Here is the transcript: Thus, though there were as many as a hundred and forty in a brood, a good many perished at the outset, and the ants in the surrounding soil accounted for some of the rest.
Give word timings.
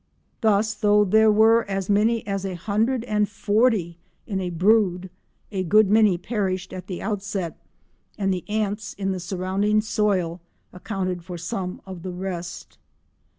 Thus, 0.41 0.73
though 0.73 1.05
there 1.05 1.31
were 1.31 1.63
as 1.69 1.87
many 1.87 2.25
as 2.25 2.43
a 2.43 2.55
hundred 2.55 3.03
and 3.03 3.29
forty 3.29 3.99
in 4.25 4.41
a 4.41 4.49
brood, 4.49 5.11
a 5.51 5.61
good 5.63 5.91
many 5.91 6.17
perished 6.17 6.73
at 6.73 6.87
the 6.87 7.03
outset, 7.03 7.55
and 8.17 8.33
the 8.33 8.43
ants 8.49 8.93
in 8.95 9.11
the 9.11 9.19
surrounding 9.19 9.79
soil 9.79 10.41
accounted 10.73 11.23
for 11.23 11.37
some 11.37 11.83
of 11.85 12.01
the 12.01 12.09
rest. 12.13 12.79